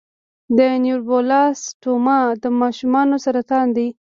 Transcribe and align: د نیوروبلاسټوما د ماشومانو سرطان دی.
د 0.57 0.59
نیوروبلاسټوما 0.83 2.17
د 2.43 2.45
ماشومانو 2.61 3.15
سرطان 3.25 3.67
دی. 3.77 3.87